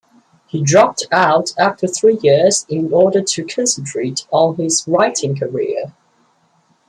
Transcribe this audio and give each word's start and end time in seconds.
He 0.47 0.63
dropped 0.63 1.05
out 1.11 1.51
after 1.59 1.85
three 1.85 2.17
years 2.23 2.65
in 2.67 2.91
order 2.91 3.21
to 3.21 3.45
concentrate 3.45 4.25
on 4.31 4.55
his 4.55 4.83
writing 4.87 5.37
career. 5.37 5.93